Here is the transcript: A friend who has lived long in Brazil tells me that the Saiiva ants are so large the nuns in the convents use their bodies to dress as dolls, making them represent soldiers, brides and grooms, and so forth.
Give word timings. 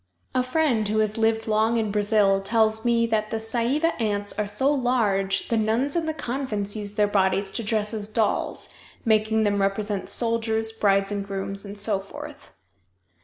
A 0.33 0.41
friend 0.41 0.87
who 0.87 0.97
has 0.97 1.19
lived 1.19 1.45
long 1.47 1.77
in 1.77 1.91
Brazil 1.91 2.41
tells 2.41 2.83
me 2.83 3.05
that 3.05 3.29
the 3.29 3.37
Saiiva 3.37 3.91
ants 4.01 4.33
are 4.33 4.47
so 4.47 4.73
large 4.73 5.47
the 5.49 5.57
nuns 5.57 5.95
in 5.95 6.07
the 6.07 6.13
convents 6.15 6.75
use 6.75 6.95
their 6.95 7.05
bodies 7.05 7.51
to 7.51 7.63
dress 7.63 7.93
as 7.93 8.09
dolls, 8.09 8.73
making 9.05 9.43
them 9.43 9.61
represent 9.61 10.09
soldiers, 10.09 10.71
brides 10.71 11.11
and 11.11 11.23
grooms, 11.27 11.65
and 11.65 11.79
so 11.79 11.99
forth. 11.99 12.51